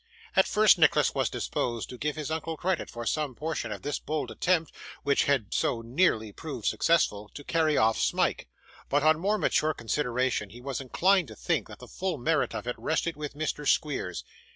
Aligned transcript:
At 0.35 0.47
first 0.47 0.79
Nicholas 0.79 1.13
was 1.13 1.29
disposed 1.29 1.87
to 1.89 1.97
give 1.99 2.15
his 2.15 2.31
uncle 2.31 2.57
credit 2.57 2.89
for 2.89 3.05
some 3.05 3.35
portion 3.35 3.71
of 3.71 3.83
this 3.83 3.99
bold 3.99 4.31
attempt 4.31 4.73
(which 5.03 5.25
had 5.25 5.53
so 5.53 5.81
nearly 5.81 6.31
proved 6.31 6.65
successful) 6.65 7.29
to 7.35 7.43
carry 7.43 7.77
off 7.77 7.99
Smike; 7.99 8.49
but 8.89 9.03
on 9.03 9.19
more 9.19 9.37
mature 9.37 9.75
consideration, 9.75 10.49
he 10.49 10.59
was 10.59 10.81
inclined 10.81 11.27
to 11.27 11.35
think 11.35 11.67
that 11.67 11.77
the 11.77 11.87
full 11.87 12.17
merit 12.17 12.55
of 12.55 12.65
it 12.65 12.79
rested 12.79 13.15
with 13.15 13.35
Mr. 13.35 13.67
Squeers. 13.67 14.23